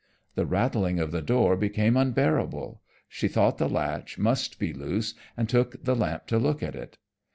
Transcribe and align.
The 0.33 0.47
rattling 0.47 0.99
of 0.99 1.11
the 1.11 1.21
door 1.21 1.55
became 1.55 1.95
unbearable, 1.95 2.81
she 3.07 3.27
thought 3.27 3.59
the 3.59 3.69
latch 3.69 4.17
must 4.17 4.57
be 4.57 4.73
loose 4.73 5.13
and 5.37 5.47
took 5.47 5.83
the 5.83 5.95
lamp 5.95 6.25
to 6.25 6.39
look 6.39 6.63
at 6.63 6.73
it. 6.73 6.97